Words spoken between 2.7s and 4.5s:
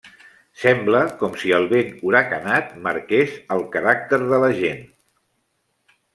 marqués el caràcter de